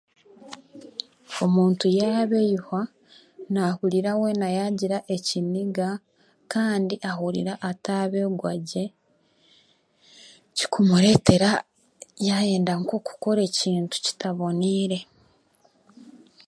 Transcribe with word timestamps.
Omuntu 1.43 1.85
yaabeihwa, 1.99 2.81
naahurira 3.51 4.11
weena 4.21 4.47
yaagira 4.57 4.97
ekiniga, 5.15 5.89
kandi 6.53 6.95
ahurira 7.09 7.53
weena 7.59 7.67
ataabeegwa 7.69 8.51
gye, 8.69 8.85
kimureetera 10.71 11.51
yaayenda 12.25 12.73
nk'okukora 12.81 13.41
ekintu 13.49 13.95
kitaboniire. 14.05 14.99